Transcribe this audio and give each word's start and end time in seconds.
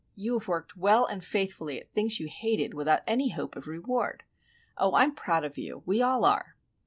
You 0.15 0.33
have 0.39 0.47
worked 0.47 0.75
well 0.75 1.05
and 1.05 1.23
faithfully 1.23 1.79
at 1.79 1.91
things 1.91 2.19
you 2.19 2.27
hated, 2.27 2.73
without 2.73 3.03
any 3.05 3.29
hope 3.29 3.55
of 3.55 3.67
reward. 3.67 4.23
Oh, 4.75 4.95
I'm 4.95 5.13
proud 5.13 5.43
of 5.45 5.59
you,—we 5.59 6.01
all 6.01 6.25
are!" 6.25 6.55